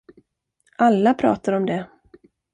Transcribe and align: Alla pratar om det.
Alla 0.77 1.13
pratar 1.13 1.53
om 1.53 1.65
det. 1.65 1.87